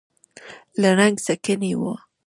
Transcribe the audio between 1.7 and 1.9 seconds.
و.